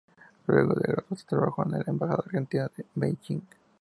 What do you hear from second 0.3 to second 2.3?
Luego de graduarse trabajó en la Embajada de